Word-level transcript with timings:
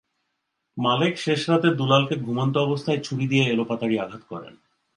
মালেক 0.77 1.13
শেষ 1.17 1.41
রাতে 1.49 1.69
দুলালকে 1.75 2.15
ঘুমন্ত 2.17 2.55
অবস্থায় 2.57 2.99
ছুরি 3.03 3.25
দিয়ে 3.27 3.45
এলোপাতাড়ি 3.45 3.95
আঘাত 3.99 4.23
করেন। 4.29 4.53